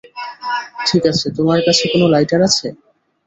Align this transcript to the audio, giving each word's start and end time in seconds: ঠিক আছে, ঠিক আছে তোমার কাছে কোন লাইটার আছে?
ঠিক 0.03 0.13
আছে, 0.51 0.87
ঠিক 0.89 1.03
আছে 1.11 1.27
তোমার 1.37 1.59
কাছে 1.65 1.83
কোন 1.91 2.01
লাইটার 2.13 2.41
আছে? 2.47 2.67